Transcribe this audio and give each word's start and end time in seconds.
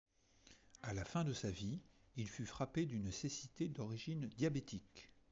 À 0.81 0.95
la 0.95 1.05
fin 1.05 1.23
de 1.23 1.31
sa 1.31 1.51
vie, 1.51 1.79
il 2.15 2.27
fut 2.27 2.47
frappé 2.47 2.87
d'une 2.87 3.11
cécité 3.11 3.69
d'origine 3.69 4.25
diabétique. 4.29 5.11